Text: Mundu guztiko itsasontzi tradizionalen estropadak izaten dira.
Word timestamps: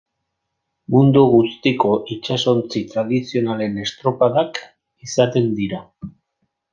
Mundu 0.95 1.21
guztiko 1.33 1.91
itsasontzi 2.15 2.81
tradizionalen 2.95 3.77
estropadak 3.85 4.63
izaten 5.09 5.53
dira. 5.61 5.83